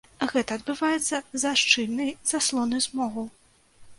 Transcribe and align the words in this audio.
Гэта 0.29 0.55
адбываецца 0.59 1.17
з-за 1.19 1.51
шчыльнай 1.63 2.09
заслоны 2.31 2.77
смогу. 2.89 3.29